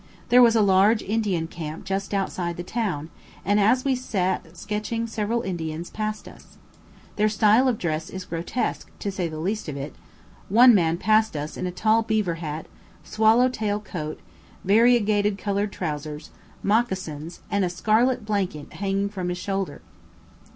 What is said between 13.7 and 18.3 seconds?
coat, variegated coloured trousers, mocassins, and a scarlet